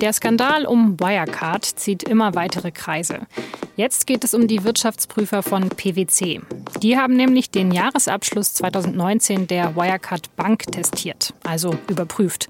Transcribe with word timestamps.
Der 0.00 0.14
Skandal 0.14 0.64
um 0.64 0.98
Wirecard 0.98 1.62
zieht 1.62 2.04
immer 2.04 2.34
weitere 2.34 2.70
Kreise. 2.70 3.26
Jetzt 3.76 4.06
geht 4.06 4.24
es 4.24 4.32
um 4.32 4.48
die 4.48 4.64
Wirtschaftsprüfer 4.64 5.42
von 5.42 5.68
PwC. 5.68 6.40
Die 6.82 6.96
haben 6.96 7.14
nämlich 7.14 7.50
den 7.50 7.70
Jahresabschluss 7.70 8.54
2019 8.54 9.46
der 9.46 9.76
Wirecard 9.76 10.34
Bank 10.36 10.72
testiert, 10.72 11.34
also 11.44 11.74
überprüft. 11.88 12.46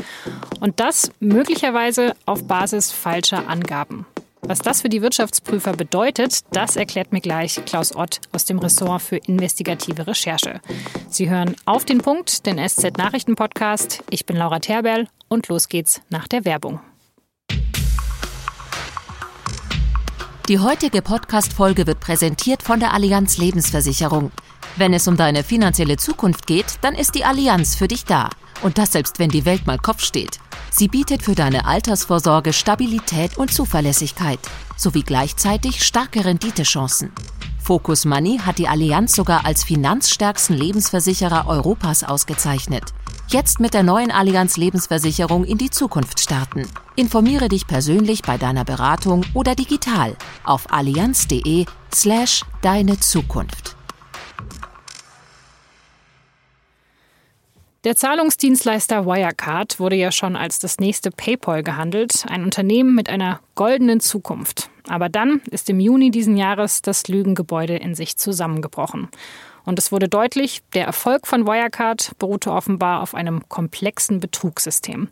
Und 0.61 0.79
das 0.79 1.11
möglicherweise 1.19 2.15
auf 2.25 2.47
Basis 2.47 2.93
falscher 2.93 3.49
Angaben. 3.49 4.07
Was 4.43 4.61
das 4.61 4.83
für 4.83 4.89
die 4.89 5.03
Wirtschaftsprüfer 5.03 5.73
bedeutet, 5.73 6.41
das 6.53 6.77
erklärt 6.77 7.13
mir 7.13 7.21
gleich 7.21 7.61
Klaus 7.67 7.95
Ott 7.95 8.21
aus 8.33 8.45
dem 8.45 8.61
Ressort 8.61 9.03
für 9.03 9.17
investigative 9.17 10.07
Recherche. 10.07 10.61
Sie 11.09 11.29
hören 11.29 11.57
auf 11.65 11.85
den 11.85 11.99
Punkt, 11.99 12.47
den 12.47 12.59
SZ 12.59 12.97
Nachrichten 12.97 13.35
Podcast. 13.35 14.05
Ich 14.11 14.25
bin 14.25 14.37
Laura 14.37 14.61
Terberl 14.61 15.09
und 15.29 15.49
los 15.49 15.69
geht's 15.69 16.01
nach 16.11 16.29
der 16.29 16.45
Werbung. 16.45 16.81
Die 20.51 20.59
heutige 20.59 21.01
Podcast-Folge 21.01 21.87
wird 21.87 22.01
präsentiert 22.01 22.65
von 22.65 22.81
der 22.81 22.93
Allianz 22.93 23.39
Lebensversicherung. 23.39 24.33
Wenn 24.75 24.93
es 24.93 25.07
um 25.07 25.17
deine 25.17 25.45
finanzielle 25.45 25.97
Zukunft 25.97 26.49
geht, 26.49 26.81
dann 26.81 26.97
ist 26.97 27.15
die 27.15 27.25
Allianz 27.25 27.77
für 27.77 27.87
dich 27.87 28.05
da. 28.05 28.31
Und 28.61 28.77
das 28.77 28.91
selbst, 28.91 29.21
wenn 29.21 29.29
die 29.29 29.45
Welt 29.45 29.69
mal 29.69 29.79
Kopf 29.79 30.03
steht. 30.03 30.41
Sie 30.73 30.89
bietet 30.89 31.23
für 31.23 31.37
deine 31.37 31.67
Altersvorsorge 31.67 32.53
Stabilität 32.53 33.39
und 33.39 33.53
Zuverlässigkeit 33.53 34.41
sowie 34.77 35.05
gleichzeitig 35.05 35.85
starke 35.85 36.25
Renditechancen. 36.25 37.13
Focus 37.63 38.05
Money 38.05 38.41
hat 38.45 38.59
die 38.59 38.67
Allianz 38.67 39.15
sogar 39.15 39.47
als 39.47 39.63
finanzstärksten 39.63 40.57
Lebensversicherer 40.57 41.47
Europas 41.47 42.03
ausgezeichnet. 42.03 42.93
Jetzt 43.33 43.61
mit 43.61 43.75
der 43.75 43.85
neuen 43.85 44.11
Allianz 44.11 44.57
Lebensversicherung 44.57 45.45
in 45.45 45.57
die 45.57 45.71
Zukunft 45.71 46.19
starten. 46.19 46.67
Informiere 46.97 47.49
dich 47.49 47.65
persönlich 47.65 48.23
bei 48.23 48.39
deiner 48.39 48.65
Beratung 48.65 49.25
oder 49.35 49.55
digital 49.55 50.17
auf 50.43 50.73
allianz.de 50.73 51.65
slash 51.95 52.45
deine 52.61 52.99
Zukunft. 52.99 53.77
Der 57.83 57.97
Zahlungsdienstleister 57.97 59.07
Wirecard 59.07 59.81
wurde 59.81 59.97
ja 59.97 60.13
schon 60.13 60.37
als 60.37 60.59
das 60.59 60.81
nächste 60.81 61.11
PayPal 61.11 61.63
gehandelt, 61.63 62.27
ein 62.29 62.45
Unternehmen 62.45 62.95
mit 62.95 63.09
einer 63.09 63.41
goldenen 63.55 64.01
Zukunft. 64.01 64.69
Aber 64.87 65.09
dann 65.09 65.41
ist 65.51 65.71
im 65.71 65.81
Juni 65.81 66.11
diesen 66.11 66.37
Jahres 66.37 66.83
das 66.83 67.09
Lügengebäude 67.09 67.77
in 67.77 67.95
sich 67.95 68.19
zusammengebrochen. 68.19 69.09
Und 69.65 69.79
es 69.79 69.93
wurde 69.93 70.11
deutlich, 70.11 70.61
der 70.75 70.85
Erfolg 70.85 71.27
von 71.27 71.47
Wirecard 71.47 72.13
beruhte 72.19 72.53
offenbar 72.53 73.01
auf 73.01 73.15
einem 73.15 73.49
komplexen 73.49 74.21
Betrugssystem. 74.21 75.09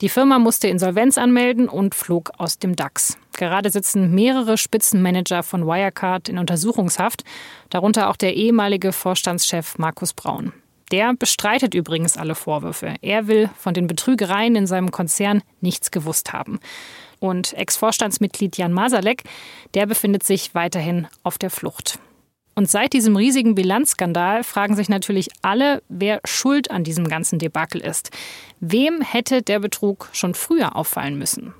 Die 0.00 0.08
Firma 0.08 0.38
musste 0.38 0.68
Insolvenz 0.68 1.18
anmelden 1.18 1.68
und 1.68 1.94
flog 1.94 2.30
aus 2.38 2.58
dem 2.58 2.74
DAX. 2.74 3.18
Gerade 3.36 3.68
sitzen 3.68 4.14
mehrere 4.14 4.56
Spitzenmanager 4.56 5.42
von 5.42 5.66
Wirecard 5.66 6.30
in 6.30 6.38
Untersuchungshaft, 6.38 7.24
darunter 7.68 8.08
auch 8.08 8.16
der 8.16 8.34
ehemalige 8.34 8.92
Vorstandschef 8.92 9.76
Markus 9.76 10.14
Braun. 10.14 10.54
Der 10.90 11.14
bestreitet 11.14 11.74
übrigens 11.74 12.16
alle 12.16 12.34
Vorwürfe. 12.34 12.94
Er 13.02 13.26
will 13.26 13.50
von 13.58 13.74
den 13.74 13.86
Betrügereien 13.86 14.56
in 14.56 14.66
seinem 14.66 14.90
Konzern 14.90 15.42
nichts 15.60 15.90
gewusst 15.90 16.32
haben. 16.32 16.60
Und 17.20 17.52
Ex-Vorstandsmitglied 17.54 18.56
Jan 18.56 18.72
Masalek, 18.72 19.24
der 19.74 19.86
befindet 19.86 20.22
sich 20.22 20.54
weiterhin 20.54 21.08
auf 21.22 21.36
der 21.36 21.50
Flucht. 21.50 21.98
Und 22.54 22.68
seit 22.68 22.92
diesem 22.92 23.14
riesigen 23.14 23.54
Bilanzskandal 23.54 24.42
fragen 24.42 24.74
sich 24.74 24.88
natürlich 24.88 25.28
alle, 25.42 25.80
wer 25.88 26.20
schuld 26.24 26.70
an 26.72 26.82
diesem 26.82 27.06
ganzen 27.06 27.38
Debakel 27.38 27.80
ist. 27.80 28.10
Wem 28.58 29.00
hätte 29.00 29.42
der 29.42 29.60
Betrug 29.60 30.08
schon 30.12 30.34
früher 30.34 30.74
auffallen 30.74 31.18
müssen? 31.18 31.54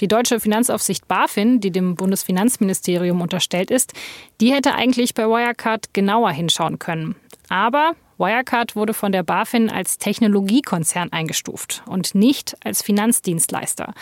Die 0.00 0.08
deutsche 0.08 0.40
Finanzaufsicht 0.40 1.06
BaFin, 1.08 1.60
die 1.60 1.70
dem 1.70 1.94
Bundesfinanzministerium 1.94 3.20
unterstellt 3.20 3.70
ist, 3.70 3.92
die 4.40 4.54
hätte 4.54 4.74
eigentlich 4.74 5.12
bei 5.12 5.24
Wirecard 5.26 5.92
genauer 5.92 6.30
hinschauen 6.30 6.78
können. 6.78 7.16
Aber 7.50 7.94
Wirecard 8.20 8.76
wurde 8.76 8.92
von 8.92 9.12
der 9.12 9.22
BaFin 9.22 9.70
als 9.70 9.96
Technologiekonzern 9.96 11.10
eingestuft 11.10 11.82
und 11.86 12.14
nicht 12.14 12.54
als 12.62 12.82
Finanzdienstleister. 12.82 13.94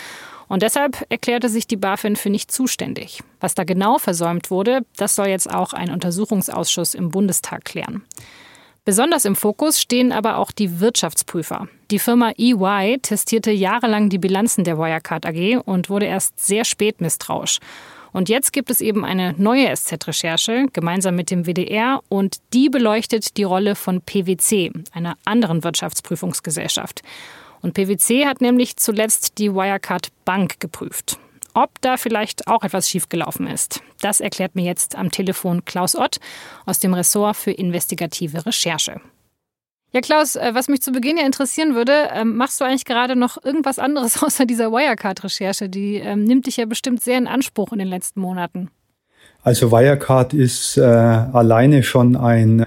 Und 0.49 0.61
deshalb 0.61 1.05
erklärte 1.09 1.47
sich 1.47 1.67
die 1.67 1.77
BaFin 1.77 2.17
für 2.17 2.29
nicht 2.29 2.51
zuständig. 2.51 3.23
Was 3.39 3.55
da 3.55 3.63
genau 3.63 3.97
versäumt 3.97 4.51
wurde, 4.51 4.81
das 4.97 5.15
soll 5.15 5.27
jetzt 5.27 5.49
auch 5.49 5.71
ein 5.71 5.89
Untersuchungsausschuss 5.89 6.95
im 6.95 7.11
Bundestag 7.11 7.63
klären. 7.63 8.03
Besonders 8.83 9.25
im 9.25 9.35
Fokus 9.35 9.79
stehen 9.79 10.11
aber 10.11 10.37
auch 10.37 10.51
die 10.51 10.79
Wirtschaftsprüfer. 10.79 11.67
Die 11.91 11.99
Firma 11.99 12.31
EY 12.37 12.99
testierte 13.01 13.51
jahrelang 13.51 14.09
die 14.09 14.17
Bilanzen 14.17 14.63
der 14.63 14.77
Wirecard 14.77 15.25
AG 15.25 15.61
und 15.63 15.89
wurde 15.89 16.07
erst 16.07 16.39
sehr 16.39 16.65
spät 16.65 16.99
misstrauisch. 16.99 17.59
Und 18.11 18.29
jetzt 18.29 18.53
gibt 18.53 18.69
es 18.69 18.81
eben 18.81 19.05
eine 19.05 19.33
neue 19.37 19.73
SZ-Recherche 19.75 20.67
gemeinsam 20.73 21.15
mit 21.15 21.31
dem 21.31 21.45
WDR 21.45 22.01
und 22.09 22.37
die 22.53 22.69
beleuchtet 22.69 23.37
die 23.37 23.43
Rolle 23.43 23.75
von 23.75 24.01
PwC, 24.01 24.71
einer 24.91 25.17
anderen 25.25 25.63
Wirtschaftsprüfungsgesellschaft. 25.63 27.01
Und 27.61 27.73
PwC 27.73 28.25
hat 28.25 28.41
nämlich 28.41 28.77
zuletzt 28.77 29.37
die 29.37 29.53
Wirecard 29.53 30.09
Bank 30.25 30.59
geprüft. 30.59 31.19
Ob 31.53 31.81
da 31.81 31.97
vielleicht 31.97 32.47
auch 32.47 32.63
etwas 32.63 32.89
schiefgelaufen 32.89 33.47
ist, 33.47 33.81
das 34.01 34.21
erklärt 34.21 34.55
mir 34.55 34.63
jetzt 34.63 34.95
am 34.95 35.11
Telefon 35.11 35.65
Klaus 35.65 35.95
Ott 35.95 36.19
aus 36.65 36.79
dem 36.79 36.93
Ressort 36.93 37.35
für 37.35 37.51
investigative 37.51 38.45
Recherche. 38.45 39.01
Ja, 39.91 40.01
Klaus, 40.01 40.35
äh, 40.35 40.51
was 40.53 40.67
mich 40.67 40.81
zu 40.81 40.91
Beginn 40.91 41.17
ja 41.17 41.25
interessieren 41.25 41.73
würde, 41.73 42.09
ähm, 42.13 42.35
machst 42.35 42.61
du 42.61 42.65
eigentlich 42.65 42.85
gerade 42.85 43.15
noch 43.15 43.43
irgendwas 43.43 43.79
anderes 43.79 44.21
außer 44.23 44.45
dieser 44.45 44.71
Wirecard-Recherche? 44.71 45.69
Die 45.69 45.95
ähm, 45.95 46.23
nimmt 46.23 46.45
dich 46.45 46.57
ja 46.57 46.65
bestimmt 46.65 47.01
sehr 47.01 47.17
in 47.17 47.27
Anspruch 47.27 47.71
in 47.71 47.79
den 47.79 47.87
letzten 47.87 48.21
Monaten. 48.21 48.69
Also 49.41 49.71
Wirecard 49.71 50.33
ist 50.33 50.77
äh, 50.77 50.81
alleine 50.81 51.83
schon 51.83 52.15
ein 52.15 52.65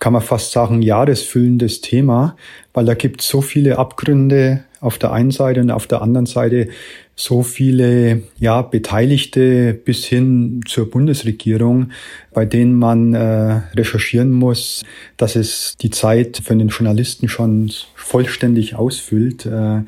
kann 0.00 0.14
man 0.14 0.22
fast 0.22 0.52
sagen, 0.52 0.82
jahresfüllendes 0.82 1.82
Thema, 1.82 2.34
weil 2.72 2.86
da 2.86 2.94
gibt 2.94 3.20
es 3.20 3.28
so 3.28 3.42
viele 3.42 3.78
Abgründe 3.78 4.64
auf 4.80 4.98
der 4.98 5.12
einen 5.12 5.30
Seite 5.30 5.60
und 5.60 5.70
auf 5.70 5.86
der 5.86 6.02
anderen 6.02 6.26
Seite 6.26 6.68
so 7.14 7.42
viele 7.42 8.22
ja, 8.38 8.62
Beteiligte 8.62 9.74
bis 9.74 10.06
hin 10.06 10.62
zur 10.66 10.90
Bundesregierung, 10.90 11.90
bei 12.32 12.46
denen 12.46 12.74
man 12.74 13.12
äh, 13.12 13.60
recherchieren 13.76 14.32
muss, 14.32 14.82
dass 15.18 15.36
es 15.36 15.76
die 15.80 15.90
Zeit 15.90 16.40
für 16.42 16.56
den 16.56 16.68
Journalisten 16.68 17.28
schon 17.28 17.70
vollständig 17.94 18.74
ausfüllt, 18.74 19.44
äh, 19.44 19.78
äh 19.78 19.82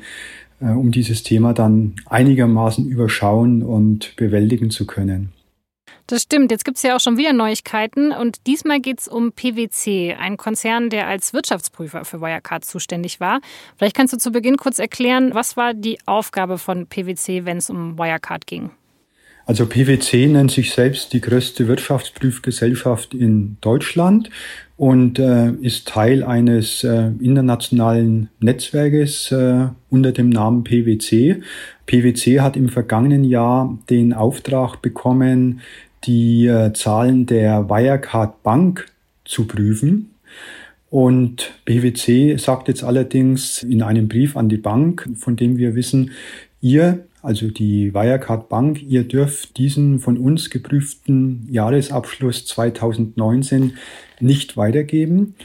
um 0.61 0.91
dieses 0.91 1.23
Thema 1.23 1.53
dann 1.53 1.95
einigermaßen 2.05 2.85
überschauen 2.85 3.63
und 3.63 4.15
bewältigen 4.15 4.69
zu 4.69 4.85
können. 4.85 5.33
Das 6.13 6.21
stimmt. 6.21 6.51
Jetzt 6.51 6.63
gibt 6.63 6.77
es 6.77 6.83
ja 6.83 6.95
auch 6.95 6.99
schon 6.99 7.17
wieder 7.17 7.33
Neuigkeiten. 7.33 8.11
Und 8.11 8.45
diesmal 8.45 8.79
geht 8.79 8.99
es 8.99 9.07
um 9.07 9.31
PwC, 9.31 10.13
ein 10.13 10.37
Konzern, 10.37 10.91
der 10.91 11.07
als 11.07 11.33
Wirtschaftsprüfer 11.33 12.05
für 12.05 12.21
Wirecard 12.21 12.63
zuständig 12.63 13.19
war. 13.19 13.41
Vielleicht 13.77 13.95
kannst 13.95 14.13
du 14.13 14.19
zu 14.19 14.31
Beginn 14.31 14.57
kurz 14.57 14.77
erklären, 14.77 15.31
was 15.33 15.57
war 15.57 15.73
die 15.73 15.97
Aufgabe 16.05 16.59
von 16.59 16.85
PwC, 16.85 17.45
wenn 17.45 17.57
es 17.57 17.71
um 17.71 17.97
Wirecard 17.97 18.45
ging? 18.45 18.69
Also 19.47 19.65
PwC 19.65 20.27
nennt 20.27 20.51
sich 20.51 20.71
selbst 20.71 21.13
die 21.13 21.19
größte 21.19 21.67
Wirtschaftsprüfgesellschaft 21.67 23.15
in 23.15 23.57
Deutschland 23.61 24.29
und 24.77 25.17
äh, 25.17 25.49
ist 25.61 25.87
Teil 25.87 26.23
eines 26.23 26.83
äh, 26.83 27.09
internationalen 27.21 28.29
Netzwerkes 28.39 29.31
äh, 29.31 29.67
unter 29.89 30.11
dem 30.11 30.29
Namen 30.29 30.63
PwC. 30.63 31.41
PwC 31.87 32.39
hat 32.39 32.55
im 32.55 32.69
vergangenen 32.69 33.23
Jahr 33.23 33.79
den 33.89 34.13
Auftrag 34.13 34.81
bekommen, 34.83 35.61
die 36.05 36.47
äh, 36.47 36.73
Zahlen 36.73 37.25
der 37.25 37.69
Wirecard 37.69 38.43
Bank 38.43 38.87
zu 39.25 39.45
prüfen. 39.45 40.11
Und 40.89 41.51
BWC 41.65 42.37
sagt 42.37 42.67
jetzt 42.67 42.83
allerdings 42.83 43.63
in 43.63 43.81
einem 43.81 44.07
Brief 44.07 44.37
an 44.37 44.47
die 44.47 44.57
Bank, 44.57 45.09
von 45.15 45.35
dem 45.35 45.57
wir 45.57 45.73
wissen, 45.73 46.11
ihr, 46.61 47.05
also 47.23 47.49
die 47.49 47.93
Wirecard 47.93 48.47
Bank, 48.47 48.81
ihr 48.83 49.03
dürft 49.03 49.57
diesen 49.57 49.99
von 49.99 50.17
uns 50.17 50.49
geprüften 50.49 51.47
Jahresabschluss 51.49 52.45
2019 52.45 53.73
nicht 54.19 54.55
weitergeben. 54.55 55.35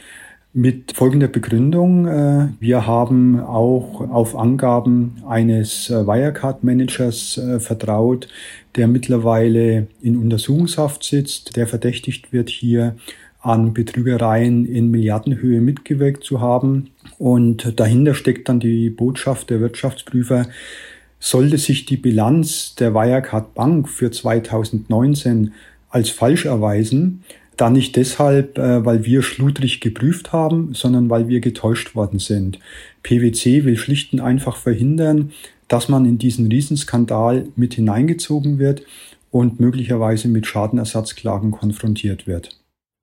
Mit 0.55 0.93
folgender 0.97 1.29
Begründung. 1.29 2.06
Äh, 2.06 2.49
wir 2.59 2.87
haben 2.87 3.39
auch 3.39 4.00
auf 4.00 4.35
Angaben 4.35 5.23
eines 5.29 5.91
äh, 5.91 6.06
Wirecard-Managers 6.06 7.37
äh, 7.37 7.61
vertraut, 7.61 8.29
der 8.75 8.89
mittlerweile 8.89 9.89
in 10.00 10.17
Untersuchungshaft 10.17 11.05
sitzt, 11.05 11.56
der 11.56 11.67
verdächtigt 11.67 12.33
wird, 12.33 12.49
hier 12.49 12.97
an 13.43 13.75
Betrügereien 13.75 14.65
in 14.65 14.91
Milliardenhöhe 14.91 15.61
mitgewirkt 15.61 16.25
zu 16.25 16.41
haben. 16.41 16.91
Und 17.19 17.79
dahinter 17.79 18.15
steckt 18.15 18.49
dann 18.49 18.59
die 18.59 18.89
Botschaft 18.89 19.50
der 19.50 19.61
Wirtschaftsprüfer, 19.61 20.47
sollte 21.21 21.59
sich 21.59 21.85
die 21.85 21.99
Bilanz 21.99 22.75
der 22.75 22.95
Wirecard 22.95 23.55
Bank 23.55 23.87
für 23.89 24.11
2019 24.11 25.53
als 25.91 26.09
falsch 26.09 26.47
erweisen, 26.47 27.23
dann 27.61 27.75
nicht 27.75 27.97
deshalb, 27.97 28.57
äh, 28.59 28.85
weil 28.85 29.05
wir 29.05 29.23
schludrig 29.23 29.81
geprüft 29.81 30.33
haben, 30.33 30.75
sondern 30.75 31.11
weil 31.11 31.29
wir 31.29 31.41
getäuscht 31.41 31.95
worden 31.95 32.19
sind. 32.19 32.59
PwC 33.03 33.65
will 33.65 33.77
schlicht 33.77 34.13
und 34.13 34.21
einfach 34.21 34.57
verhindern, 34.57 35.33
dass 35.67 35.89
man 35.89 36.07
in 36.07 36.19
diesen 36.19 36.47
Riesenskandal 36.47 37.49
mit 37.57 37.75
hineingezogen 37.75 38.59
wird 38.59 38.83
und 39.31 39.61
möglicherweise 39.61 40.29
mit 40.29 40.47
Schadenersatzklagen 40.47 41.51
konfrontiert 41.51 42.27
wird. 42.27 42.59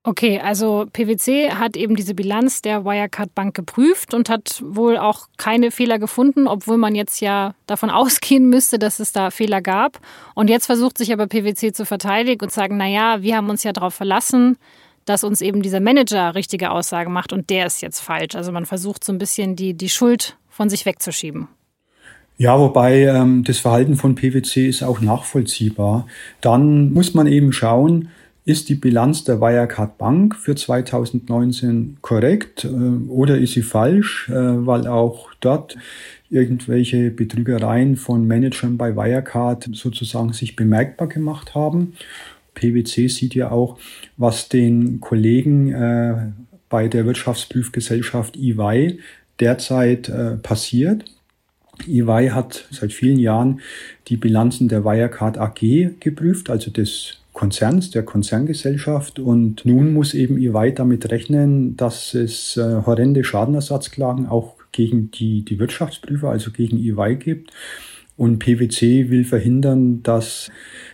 Okay, 0.08 0.40
also 0.40 0.86
PwC 0.94 1.50
hat 1.50 1.76
eben 1.76 1.96
diese 1.96 2.14
Bilanz 2.14 2.62
der 2.62 2.86
Wirecard 2.86 3.34
Bank 3.34 3.56
geprüft 3.56 4.14
und 4.14 4.30
hat 4.30 4.62
wohl 4.64 5.00
auch 5.00 5.30
keine 5.38 5.72
Fehler 5.72 5.98
gefunden, 5.98 6.48
obwohl 6.48 6.78
man 6.78 6.94
jetzt 6.94 7.22
ja 7.22 7.56
davon 7.66 7.90
ausgehen 7.90 8.48
müsste, 8.48 8.78
dass 8.78 9.00
es 9.00 9.14
da 9.14 9.32
Fehler 9.32 9.64
gab. 9.64 10.00
Und 10.36 10.52
jetzt 10.52 10.68
versucht 10.68 11.00
sich 11.00 11.12
aber 11.12 11.26
PwC 11.26 11.74
zu 11.74 11.88
verteidigen 11.88 12.44
und 12.44 12.52
sagen, 12.52 12.78
na 12.78 12.88
ja, 12.88 13.24
wir 13.24 13.36
haben 13.36 13.50
uns 13.50 13.64
ja 13.64 13.74
darauf 13.74 13.96
verlassen, 13.96 14.58
dass 15.06 15.24
uns 15.24 15.42
eben 15.42 15.64
dieser 15.64 15.80
Manager 15.80 16.36
richtige 16.36 16.70
Aussagen 16.70 17.12
macht 17.12 17.34
und 17.34 17.50
der 17.50 17.66
ist 17.66 17.82
jetzt 17.82 18.00
falsch. 18.00 18.36
Also 18.36 18.52
man 18.52 18.68
versucht 18.68 19.04
so 19.04 19.12
ein 19.12 19.18
bisschen 19.18 19.56
die, 19.56 19.74
die 19.74 19.90
Schuld 19.90 20.38
von 20.50 20.70
sich 20.70 20.86
wegzuschieben. 20.86 21.48
Ja, 22.38 22.60
wobei 22.60 23.06
ähm, 23.06 23.44
das 23.44 23.58
Verhalten 23.58 23.96
von 23.96 24.14
PwC 24.14 24.68
ist 24.68 24.84
auch 24.84 25.02
nachvollziehbar. 25.02 26.06
Dann 26.42 26.94
muss 26.94 27.16
man 27.16 27.26
eben 27.26 27.52
schauen, 27.54 28.10
ist 28.46 28.70
die 28.70 28.76
Bilanz 28.76 29.24
der 29.24 29.42
Wirecard 29.42 29.98
Bank 29.98 30.36
für 30.36 30.56
2019 30.56 31.98
korrekt 32.02 32.64
äh, 32.64 32.68
oder 33.10 33.40
ist 33.40 33.54
sie 33.54 33.64
falsch, 33.64 34.30
äh, 34.30 34.34
weil 34.34 34.88
auch 34.88 35.34
dort 35.40 35.76
irgendwelche 36.30 37.10
Betrügereien 37.10 37.98
von 37.98 38.28
Managern 38.28 38.78
bei 38.78 38.96
Wirecard 38.96 39.70
sozusagen 39.74 40.34
sich 40.34 40.56
bemerkbar 40.56 41.08
gemacht 41.08 41.56
haben. 41.56 41.94
PwC 42.54 43.08
sieht 43.08 43.34
ja 43.34 43.50
auch, 43.52 43.80
was 44.16 44.48
den 44.48 45.02
Kollegen 45.02 45.74
äh, 45.74 46.32
bei 46.70 46.88
der 46.88 47.06
Wirtschaftsprüfgesellschaft 47.06 48.38
EY 48.38 49.00
derzeit 49.40 50.12
passiert. 50.44 51.06
EY 51.88 52.30
hat 52.30 52.66
seit 52.72 52.94
vielen 52.94 53.20
Jahren 53.20 53.60
die 54.08 54.16
Bilanzen 54.16 54.70
der 54.70 54.86
Wirecard 54.86 55.38
AG 55.38 56.00
geprüft, 56.00 56.50
also 56.50 56.72
des 56.72 57.20
Konzerns, 57.36 57.92
der 57.92 58.04
Konzerngesellschaft. 58.04 59.20
Und 59.20 59.66
nun 59.66 59.94
muss 59.94 60.16
eben 60.16 60.38
EY 60.38 60.74
damit 60.74 61.12
rechnen, 61.12 61.78
dass 61.78 62.16
es 62.16 62.58
äh, 62.58 62.82
horrende 62.86 63.24
Schadenersatzklagen 63.24 64.28
auch 64.28 64.56
gegen 64.72 65.12
die, 65.12 65.46
die 65.46 65.60
Wirtschaftsprüfer, 65.60 66.30
also 66.30 66.52
gegen 66.52 66.78
EY 66.78 67.18
gibt. 67.18 67.52
Und 68.18 68.40
PwC 68.40 69.10
will 69.10 69.26
verhindern, 69.26 70.02
dass, 70.02 70.50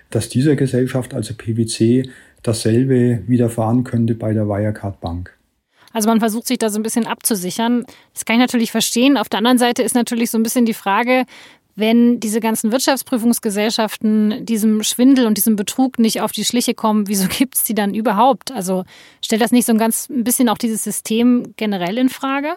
dass 0.09 0.29
dieser 0.29 0.55
Gesellschaft, 0.55 1.13
also 1.13 1.35
PwC, 1.35 2.09
dasselbe 2.41 3.21
widerfahren 3.27 3.83
könnte 3.83 4.15
bei 4.15 4.33
der 4.33 4.47
Wirecard 4.47 4.99
Bank. 4.99 5.37
Also 5.93 6.09
man 6.09 6.19
versucht 6.19 6.47
sich 6.47 6.57
da 6.57 6.69
so 6.69 6.79
ein 6.79 6.83
bisschen 6.83 7.05
abzusichern. 7.05 7.85
Das 8.13 8.25
kann 8.25 8.37
ich 8.37 8.41
natürlich 8.41 8.71
verstehen. 8.71 9.17
Auf 9.17 9.29
der 9.29 9.39
anderen 9.39 9.57
Seite 9.59 9.83
ist 9.83 9.93
natürlich 9.93 10.31
so 10.31 10.39
ein 10.39 10.43
bisschen 10.43 10.65
die 10.65 10.73
Frage, 10.73 11.25
wenn 11.75 12.19
diese 12.19 12.39
ganzen 12.39 12.71
Wirtschaftsprüfungsgesellschaften 12.71 14.45
diesem 14.45 14.83
Schwindel 14.83 15.25
und 15.25 15.37
diesem 15.37 15.55
Betrug 15.55 15.99
nicht 15.99 16.21
auf 16.21 16.31
die 16.31 16.45
Schliche 16.45 16.73
kommen, 16.73 17.07
wieso 17.07 17.27
gibt 17.29 17.55
es 17.55 17.63
die 17.63 17.75
dann 17.75 17.93
überhaupt? 17.93 18.51
Also 18.51 18.83
stellt 19.23 19.41
das 19.41 19.51
nicht 19.51 19.65
so 19.65 19.73
ein 19.73 19.77
ganz 19.77 20.09
ein 20.09 20.23
bisschen 20.23 20.49
auch 20.49 20.57
dieses 20.57 20.83
System 20.83 21.53
generell 21.57 21.97
in 21.97 22.09
Frage? 22.09 22.55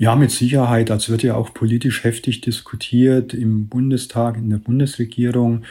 Ja, 0.00 0.16
mit 0.16 0.30
Sicherheit. 0.30 0.90
Also 0.90 1.12
wird 1.12 1.22
ja 1.22 1.34
auch 1.34 1.52
politisch 1.52 2.04
heftig 2.04 2.40
diskutiert 2.40 3.34
im 3.34 3.68
Bundestag, 3.68 4.38
in 4.38 4.48
der 4.48 4.56
Bundesregierung. 4.56 5.64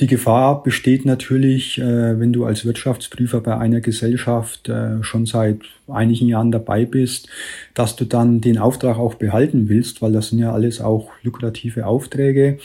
Die 0.00 0.06
Gefahr 0.06 0.62
besteht 0.62 1.04
natürlich, 1.04 1.78
äh, 1.78 2.20
wenn 2.20 2.32
du 2.32 2.44
als 2.44 2.64
Wirtschaftsprüfer 2.64 3.40
bei 3.40 3.58
einer 3.58 3.80
Gesellschaft 3.80 4.68
äh, 4.68 5.02
schon 5.02 5.26
seit 5.26 5.62
einigen 5.88 6.28
Jahren 6.28 6.52
dabei 6.52 6.84
bist, 6.84 7.28
dass 7.74 7.96
du 7.96 8.04
dann 8.04 8.40
den 8.40 8.58
Auftrag 8.58 8.96
auch 8.96 9.14
behalten 9.14 9.68
willst, 9.68 10.00
weil 10.00 10.12
das 10.12 10.28
sind 10.28 10.38
ja 10.38 10.52
alles 10.52 10.80
auch 10.80 11.10
lukrative 11.22 11.86
Aufträge. 11.86 12.58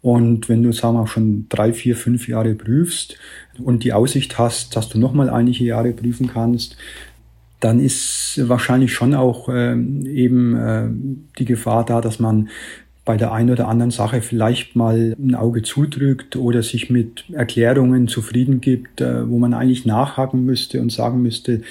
Und 0.00 0.48
wenn 0.48 0.62
du, 0.62 0.72
sagen 0.72 0.96
wir, 0.96 1.08
schon 1.08 1.46
drei, 1.48 1.72
vier, 1.72 1.96
fünf 1.96 2.28
Jahre 2.28 2.54
prüfst 2.54 3.18
und 3.58 3.82
die 3.82 3.92
Aussicht 3.92 4.38
hast, 4.38 4.76
dass 4.76 4.88
du 4.88 5.00
nochmal 5.00 5.28
einige 5.28 5.64
Jahre 5.64 5.92
prüfen 5.92 6.28
kannst, 6.28 6.76
dann 7.58 7.80
ist 7.80 8.40
wahrscheinlich 8.48 8.92
schon 8.92 9.14
auch 9.14 9.48
ähm, 9.50 10.06
eben 10.06 10.56
äh, 10.56 10.88
die 11.38 11.46
Gefahr 11.46 11.84
da, 11.84 12.00
dass 12.00 12.20
man 12.20 12.50
bei 13.06 13.16
der 13.16 13.32
einen 13.32 13.50
oder 13.50 13.68
anderen 13.68 13.92
Sache 13.92 14.20
vielleicht 14.20 14.76
mal 14.76 15.16
ein 15.18 15.36
Auge 15.36 15.62
zudrückt 15.62 16.36
oder 16.36 16.62
sich 16.62 16.90
mit 16.90 17.24
Erklärungen 17.32 18.08
zufrieden 18.08 18.60
gibt, 18.60 19.00
äh, 19.00 19.30
wo 19.30 19.38
man 19.38 19.54
eigentlich 19.54 19.86
nachhaken 19.86 20.44
müsste 20.44 20.82
und 20.82 20.92
sagen 20.92 21.22
müsste, 21.22 21.62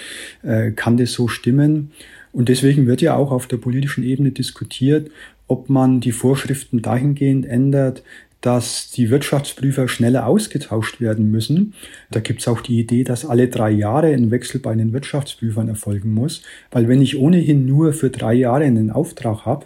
äh, 0.41 0.71
kann 0.71 0.97
das 0.97 1.11
so 1.11 1.27
stimmen? 1.27 1.91
Und 2.31 2.49
deswegen 2.49 2.87
wird 2.87 3.01
ja 3.01 3.15
auch 3.15 3.31
auf 3.31 3.47
der 3.47 3.57
politischen 3.57 4.03
Ebene 4.03 4.31
diskutiert, 4.31 5.11
ob 5.47 5.69
man 5.69 5.99
die 5.99 6.13
Vorschriften 6.13 6.81
dahingehend 6.81 7.45
ändert, 7.45 8.01
dass 8.39 8.91
die 8.91 9.09
Wirtschaftsprüfer 9.09 9.87
schneller 9.87 10.27
ausgetauscht 10.27 11.01
werden 11.01 11.31
müssen. 11.31 11.73
Da 12.11 12.19
gibt 12.21 12.41
es 12.41 12.47
auch 12.47 12.61
die 12.61 12.79
Idee, 12.79 13.03
dass 13.03 13.25
alle 13.25 13.49
drei 13.49 13.71
Jahre 13.71 14.07
ein 14.07 14.31
Wechsel 14.31 14.61
bei 14.61 14.73
den 14.73 14.93
Wirtschaftsprüfern 14.93 15.67
erfolgen 15.67 16.13
muss. 16.13 16.43
Weil 16.71 16.87
wenn 16.87 17.01
ich 17.01 17.17
ohnehin 17.17 17.65
nur 17.65 17.91
für 17.91 18.09
drei 18.09 18.35
Jahre 18.35 18.63
einen 18.63 18.91
Auftrag 18.91 19.45
habe, 19.45 19.65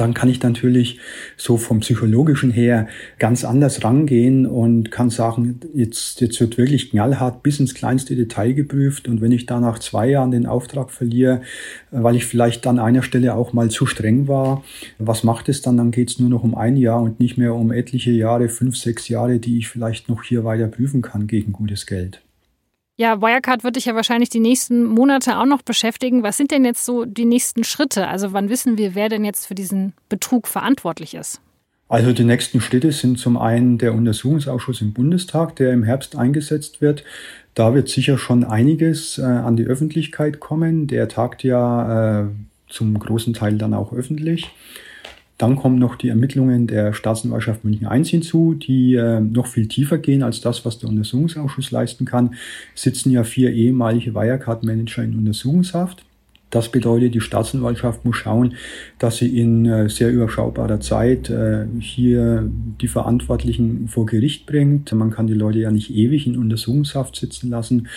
dann 0.00 0.14
kann 0.14 0.28
ich 0.28 0.42
natürlich 0.42 0.98
so 1.36 1.56
vom 1.56 1.80
psychologischen 1.80 2.50
her 2.50 2.88
ganz 3.18 3.44
anders 3.44 3.84
rangehen 3.84 4.46
und 4.46 4.90
kann 4.90 5.10
sagen, 5.10 5.60
jetzt, 5.74 6.20
jetzt 6.20 6.40
wird 6.40 6.58
wirklich 6.58 6.90
knallhart 6.90 7.42
bis 7.42 7.60
ins 7.60 7.74
kleinste 7.74 8.16
Detail 8.16 8.52
geprüft. 8.52 9.08
Und 9.08 9.20
wenn 9.20 9.32
ich 9.32 9.46
da 9.46 9.60
nach 9.60 9.78
zwei 9.78 10.08
Jahren 10.10 10.30
den 10.30 10.46
Auftrag 10.46 10.90
verliere, 10.90 11.42
weil 11.90 12.16
ich 12.16 12.26
vielleicht 12.26 12.66
an 12.66 12.78
einer 12.78 13.02
Stelle 13.02 13.34
auch 13.34 13.52
mal 13.52 13.70
zu 13.70 13.86
streng 13.86 14.28
war, 14.28 14.64
was 14.98 15.24
macht 15.24 15.48
es 15.48 15.62
dann? 15.62 15.76
Dann 15.76 15.90
geht 15.90 16.10
es 16.10 16.18
nur 16.18 16.30
noch 16.30 16.44
um 16.44 16.54
ein 16.54 16.76
Jahr 16.76 17.02
und 17.02 17.20
nicht 17.20 17.38
mehr 17.38 17.54
um 17.54 17.72
etliche 17.72 18.10
Jahre, 18.10 18.48
fünf, 18.48 18.76
sechs 18.76 19.08
Jahre, 19.08 19.38
die 19.38 19.58
ich 19.58 19.68
vielleicht 19.68 20.08
noch 20.08 20.22
hier 20.22 20.44
weiter 20.44 20.68
prüfen 20.68 21.02
kann 21.02 21.26
gegen 21.26 21.52
gutes 21.52 21.86
Geld. 21.86 22.20
Ja, 23.00 23.22
Wirecard 23.22 23.62
wird 23.62 23.76
dich 23.76 23.84
ja 23.84 23.94
wahrscheinlich 23.94 24.28
die 24.28 24.40
nächsten 24.40 24.84
Monate 24.84 25.38
auch 25.38 25.46
noch 25.46 25.62
beschäftigen. 25.62 26.24
Was 26.24 26.36
sind 26.36 26.50
denn 26.50 26.64
jetzt 26.64 26.84
so 26.84 27.04
die 27.04 27.26
nächsten 27.26 27.62
Schritte? 27.62 28.08
Also 28.08 28.32
wann 28.32 28.48
wissen 28.48 28.76
wir, 28.76 28.96
wer 28.96 29.08
denn 29.08 29.24
jetzt 29.24 29.46
für 29.46 29.54
diesen 29.54 29.92
Betrug 30.08 30.48
verantwortlich 30.48 31.14
ist? 31.14 31.40
Also 31.88 32.12
die 32.12 32.24
nächsten 32.24 32.60
Schritte 32.60 32.90
sind 32.90 33.20
zum 33.20 33.36
einen 33.36 33.78
der 33.78 33.94
Untersuchungsausschuss 33.94 34.80
im 34.80 34.94
Bundestag, 34.94 35.54
der 35.54 35.72
im 35.72 35.84
Herbst 35.84 36.16
eingesetzt 36.16 36.80
wird. 36.80 37.04
Da 37.54 37.72
wird 37.72 37.88
sicher 37.88 38.18
schon 38.18 38.42
einiges 38.42 39.18
äh, 39.18 39.22
an 39.22 39.56
die 39.56 39.64
Öffentlichkeit 39.64 40.40
kommen. 40.40 40.88
Der 40.88 41.06
tagt 41.06 41.44
ja 41.44 42.22
äh, 42.22 42.26
zum 42.68 42.98
großen 42.98 43.32
Teil 43.32 43.58
dann 43.58 43.74
auch 43.74 43.92
öffentlich. 43.92 44.50
Dann 45.38 45.54
kommen 45.54 45.78
noch 45.78 45.94
die 45.94 46.08
Ermittlungen 46.08 46.66
der 46.66 46.92
Staatsanwaltschaft 46.92 47.64
München 47.64 47.88
I 47.90 48.04
hinzu, 48.04 48.54
die 48.54 48.94
äh, 48.94 49.20
noch 49.20 49.46
viel 49.46 49.68
tiefer 49.68 49.98
gehen 49.98 50.24
als 50.24 50.40
das, 50.40 50.64
was 50.64 50.80
der 50.80 50.88
Untersuchungsausschuss 50.88 51.70
leisten 51.70 52.04
kann. 52.04 52.34
Sitzen 52.74 53.12
ja 53.12 53.22
vier 53.22 53.52
ehemalige 53.52 54.14
Wirecard-Manager 54.14 55.04
in 55.04 55.16
Untersuchungshaft. 55.16 56.04
Das 56.50 56.70
bedeutet, 56.70 57.14
die 57.14 57.20
Staatsanwaltschaft 57.20 58.04
muss 58.04 58.16
schauen, 58.16 58.54
dass 58.98 59.18
sie 59.18 59.38
in 59.38 59.66
äh, 59.66 59.88
sehr 59.90 60.10
überschaubarer 60.10 60.80
Zeit 60.80 61.28
äh, 61.28 61.66
hier 61.78 62.48
die 62.80 62.88
Verantwortlichen 62.88 63.88
vor 63.88 64.06
Gericht 64.06 64.46
bringt. 64.46 64.90
Man 64.92 65.10
kann 65.10 65.26
die 65.26 65.34
Leute 65.34 65.58
ja 65.58 65.70
nicht 65.70 65.90
ewig 65.90 66.26
in 66.26 66.38
Untersuchungshaft 66.38 67.16
sitzen 67.16 67.50
lassen. 67.50 67.88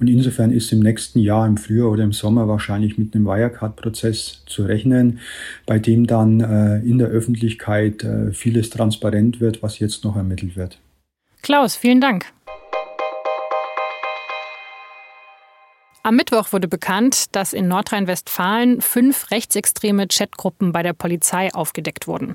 Und 0.00 0.08
insofern 0.08 0.50
ist 0.50 0.72
im 0.72 0.80
nächsten 0.80 1.20
Jahr, 1.20 1.46
im 1.46 1.56
Frühjahr 1.56 1.90
oder 1.90 2.02
im 2.02 2.12
Sommer 2.12 2.48
wahrscheinlich 2.48 2.98
mit 2.98 3.14
einem 3.14 3.26
Wirecard-Prozess 3.26 4.42
zu 4.46 4.64
rechnen, 4.64 5.20
bei 5.66 5.78
dem 5.78 6.06
dann 6.06 6.40
äh, 6.40 6.80
in 6.80 6.98
der 6.98 7.08
Öffentlichkeit 7.08 8.06
vieles 8.32 8.70
transparent 8.70 9.40
wird, 9.40 9.62
was 9.62 9.78
jetzt 9.78 10.04
noch 10.04 10.16
ermittelt 10.16 10.56
wird. 10.56 10.78
Klaus, 11.42 11.76
vielen 11.76 12.00
Dank. 12.00 12.26
Am 16.02 16.16
Mittwoch 16.16 16.52
wurde 16.52 16.66
bekannt, 16.66 17.26
dass 17.32 17.52
in 17.52 17.68
Nordrhein-Westfalen 17.68 18.80
fünf 18.80 19.30
rechtsextreme 19.30 20.08
Chatgruppen 20.08 20.72
bei 20.72 20.82
der 20.82 20.94
Polizei 20.94 21.52
aufgedeckt 21.52 22.06
wurden. 22.06 22.34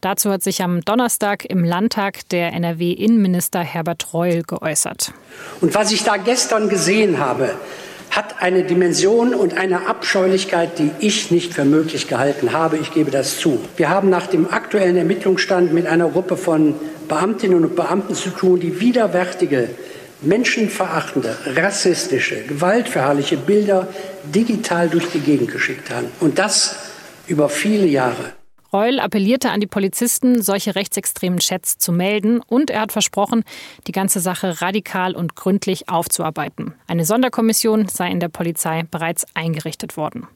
Dazu 0.00 0.30
hat 0.30 0.42
sich 0.42 0.64
am 0.64 0.80
Donnerstag 0.80 1.44
im 1.44 1.64
Landtag 1.64 2.28
der 2.30 2.52
NRW-Innenminister 2.52 3.60
Herbert 3.60 4.12
Reul 4.12 4.42
geäußert. 4.42 5.12
Und 5.60 5.76
was 5.76 5.92
ich 5.92 6.02
da 6.02 6.16
gestern 6.16 6.68
gesehen 6.68 7.20
habe, 7.20 7.54
hat 8.10 8.42
eine 8.42 8.64
Dimension 8.64 9.32
und 9.32 9.56
eine 9.56 9.86
Abscheulichkeit, 9.86 10.80
die 10.80 10.90
ich 10.98 11.30
nicht 11.30 11.54
für 11.54 11.64
möglich 11.64 12.08
gehalten 12.08 12.52
habe. 12.52 12.78
Ich 12.78 12.92
gebe 12.92 13.12
das 13.12 13.38
zu. 13.38 13.60
Wir 13.76 13.90
haben 13.90 14.10
nach 14.10 14.26
dem 14.26 14.50
aktuellen 14.50 14.96
Ermittlungsstand 14.96 15.72
mit 15.72 15.86
einer 15.86 16.08
Gruppe 16.08 16.36
von 16.36 16.74
Beamtinnen 17.06 17.64
und 17.64 17.76
Beamten 17.76 18.14
zu 18.16 18.30
tun, 18.30 18.58
die 18.58 18.80
widerwärtige 18.80 19.68
menschenverachtende, 20.20 21.36
rassistische, 21.56 22.42
gewaltverherrliche 22.44 23.36
Bilder 23.36 23.88
digital 24.24 24.88
durch 24.88 25.10
die 25.10 25.20
Gegend 25.20 25.50
geschickt 25.50 25.90
haben. 25.90 26.08
Und 26.20 26.38
das 26.38 26.76
über 27.26 27.48
viele 27.48 27.86
Jahre. 27.86 28.32
Reul 28.72 28.98
appellierte 28.98 29.50
an 29.50 29.60
die 29.60 29.68
Polizisten, 29.68 30.42
solche 30.42 30.74
rechtsextremen 30.74 31.38
Chats 31.38 31.78
zu 31.78 31.92
melden 31.92 32.40
und 32.40 32.70
er 32.70 32.80
hat 32.80 32.92
versprochen, 32.92 33.44
die 33.86 33.92
ganze 33.92 34.18
Sache 34.18 34.60
radikal 34.60 35.14
und 35.14 35.36
gründlich 35.36 35.88
aufzuarbeiten. 35.88 36.74
Eine 36.88 37.04
Sonderkommission 37.04 37.86
sei 37.86 38.10
in 38.10 38.18
der 38.18 38.28
Polizei 38.28 38.82
bereits 38.90 39.26
eingerichtet 39.34 39.96
worden. 39.96 40.26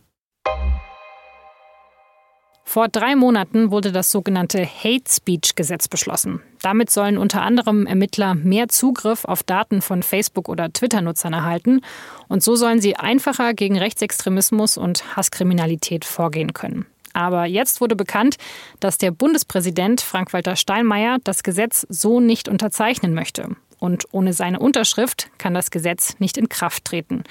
Vor 2.69 2.89
drei 2.89 3.17
Monaten 3.17 3.71
wurde 3.71 3.93
das 3.93 4.11
sogenannte 4.11 4.63
Hate 4.63 5.11
Speech 5.11 5.55
Gesetz 5.55 5.89
beschlossen. 5.89 6.43
Damit 6.61 6.91
sollen 6.91 7.17
unter 7.17 7.41
anderem 7.41 7.87
Ermittler 7.87 8.35
mehr 8.35 8.69
Zugriff 8.69 9.25
auf 9.25 9.43
Daten 9.43 9.81
von 9.81 10.03
Facebook- 10.03 10.51
oder 10.51 10.71
Twitter-Nutzern 10.71 11.33
erhalten. 11.33 11.81
Und 12.29 12.43
so 12.43 12.57
sollen 12.57 12.83
sie 12.83 12.95
einfacher 12.95 13.55
gegen 13.55 13.79
Rechtsextremismus 13.79 14.77
und 14.77 15.17
Hasskriminalität 15.17 16.05
vorgehen 16.05 16.53
können. 16.53 16.85
Aber 17.15 17.47
jetzt 17.47 17.81
wurde 17.81 17.97
bekannt, 17.97 18.37
dass 18.81 18.99
der 18.99 19.13
Bundespräsident 19.13 20.03
Frank-Walter 20.03 20.55
Steinmeier 20.55 21.17
das 21.25 21.43
Gesetz 21.43 21.87
so 21.89 22.21
nicht 22.21 22.51
unterzeichnen 22.51 23.15
möchte. 23.15 23.57
Und 23.79 24.05
ohne 24.13 24.35
seine 24.35 24.59
Unterschrift 24.59 25.31
kann 25.39 25.55
das 25.55 25.71
Gesetz 25.71 26.17
nicht 26.19 26.37
in 26.37 26.51
Kraft 26.51 26.85
treten. 26.85 27.25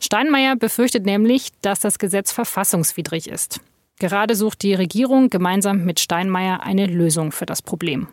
Steinmeier 0.00 0.54
befürchtet 0.54 1.06
nämlich, 1.06 1.48
dass 1.62 1.80
das 1.80 1.98
Gesetz 1.98 2.30
verfassungswidrig 2.30 3.30
ist. 3.30 3.60
Gerade 4.02 4.34
sucht 4.34 4.64
die 4.64 4.74
Regierung 4.74 5.30
gemeinsam 5.30 5.84
mit 5.84 6.00
Steinmeier 6.00 6.64
eine 6.64 6.86
Lösung 6.86 7.30
für 7.30 7.46
das 7.46 7.62
Problem. 7.62 8.08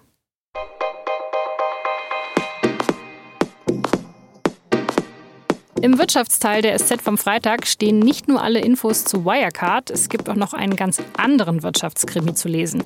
Im 5.82 5.98
Wirtschaftsteil 5.98 6.62
der 6.62 6.78
SZ 6.78 7.02
vom 7.02 7.18
Freitag 7.18 7.66
stehen 7.66 7.98
nicht 7.98 8.28
nur 8.28 8.44
alle 8.44 8.60
Infos 8.60 9.04
zu 9.04 9.26
Wirecard, 9.26 9.90
es 9.90 10.10
gibt 10.10 10.30
auch 10.30 10.36
noch 10.36 10.54
einen 10.54 10.76
ganz 10.76 11.02
anderen 11.18 11.64
Wirtschaftskrimi 11.64 12.36
zu 12.36 12.50
lesen, 12.50 12.84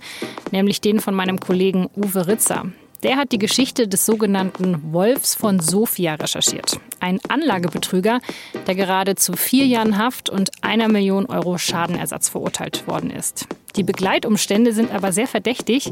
nämlich 0.52 0.80
den 0.80 1.02
von 1.02 1.14
meinem 1.14 1.42
Kollegen 1.42 1.90
Uwe 1.98 2.28
Ritzer. 2.28 2.72
Der 3.04 3.18
hat 3.18 3.34
die 3.34 3.38
Geschichte 3.38 3.90
des 3.90 4.06
sogenannten 4.06 4.94
Wolfs 4.94 5.36
von 5.36 5.60
Sofia 5.60 6.16
recherchiert. 6.16 6.80
Ein 7.02 7.20
Anlagebetrüger, 7.28 8.22
der 8.66 8.76
gerade 8.76 9.16
zu 9.16 9.34
vier 9.34 9.66
Jahren 9.66 9.98
Haft 9.98 10.30
und 10.30 10.52
einer 10.62 10.88
Million 10.88 11.26
Euro 11.26 11.58
Schadenersatz 11.58 12.30
verurteilt 12.30 12.88
worden 12.88 13.10
ist. 13.12 13.48
Die 13.76 13.84
Begleitumstände 13.84 14.72
sind 14.72 14.92
aber 14.92 15.12
sehr 15.12 15.28
verdächtig, 15.28 15.92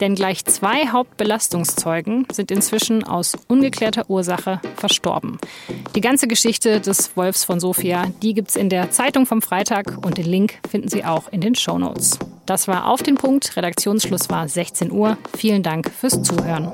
denn 0.00 0.14
gleich 0.14 0.44
zwei 0.44 0.88
Hauptbelastungszeugen 0.88 2.26
sind 2.30 2.50
inzwischen 2.50 3.04
aus 3.04 3.38
ungeklärter 3.48 4.10
Ursache 4.10 4.60
verstorben. 4.76 5.38
Die 5.94 6.00
ganze 6.02 6.28
Geschichte 6.28 6.80
des 6.80 7.16
Wolfs 7.16 7.44
von 7.44 7.60
Sofia, 7.60 8.06
die 8.20 8.34
gibt's 8.34 8.56
in 8.56 8.68
der 8.68 8.90
Zeitung 8.90 9.24
vom 9.24 9.40
Freitag 9.40 10.04
und 10.04 10.18
den 10.18 10.26
Link 10.26 10.58
finden 10.68 10.88
Sie 10.88 11.04
auch 11.04 11.28
in 11.32 11.40
den 11.40 11.54
Show 11.54 11.78
Notes. 11.78 12.18
Das 12.50 12.66
war 12.66 12.88
auf 12.88 13.04
den 13.04 13.14
Punkt. 13.14 13.56
Redaktionsschluss 13.56 14.28
war 14.28 14.48
16 14.48 14.90
Uhr. 14.90 15.16
Vielen 15.36 15.62
Dank 15.62 15.88
fürs 15.88 16.20
Zuhören. 16.20 16.72